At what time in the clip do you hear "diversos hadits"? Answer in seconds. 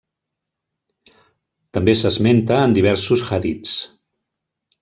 2.81-3.79